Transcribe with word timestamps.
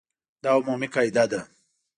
دا 0.43 0.49
عمومي 0.57 0.87
قاعده 0.95 1.23
ده. 1.31 1.39